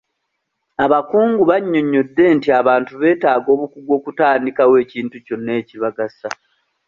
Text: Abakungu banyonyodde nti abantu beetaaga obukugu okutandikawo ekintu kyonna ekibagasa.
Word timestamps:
Abakungu 0.85 1.41
banyonyodde 1.51 2.23
nti 2.37 2.49
abantu 2.59 2.91
beetaaga 3.01 3.47
obukugu 3.55 3.91
okutandikawo 3.99 4.73
ekintu 4.83 5.15
kyonna 5.25 5.51
ekibagasa. 5.61 6.29